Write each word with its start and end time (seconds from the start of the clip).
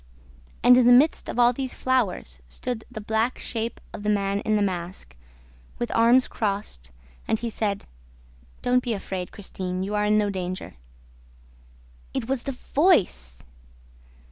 And, 0.63 0.77
in 0.77 0.87
the 0.87 0.93
midst 0.93 1.29
of 1.29 1.37
all 1.37 1.53
these 1.53 1.75
flowers, 1.75 2.39
stood 2.49 2.85
the 2.89 2.99
black 3.01 3.37
shape 3.37 3.79
of 3.93 4.01
the 4.01 4.09
man 4.09 4.39
in 4.39 4.55
the 4.55 4.63
mask, 4.63 5.15
with 5.77 5.95
arms 5.95 6.27
crossed, 6.27 6.89
and 7.27 7.37
he 7.37 7.51
said, 7.51 7.85
'Don't 8.63 8.81
be 8.81 8.93
afraid, 8.93 9.31
Christine; 9.31 9.83
you 9.83 9.93
are 9.93 10.05
in 10.05 10.17
no 10.17 10.31
danger.' 10.31 10.73
IT 12.15 12.27
WAS 12.27 12.41
THE 12.41 12.51
VOICE! 12.53 13.43